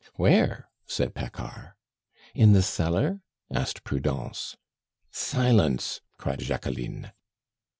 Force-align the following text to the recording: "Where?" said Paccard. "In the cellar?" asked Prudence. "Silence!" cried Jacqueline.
"Where?" 0.15 0.67
said 0.87 1.13
Paccard. 1.13 1.73
"In 2.33 2.53
the 2.53 2.63
cellar?" 2.63 3.21
asked 3.51 3.83
Prudence. 3.83 4.57
"Silence!" 5.11 6.01
cried 6.17 6.39
Jacqueline. 6.39 7.11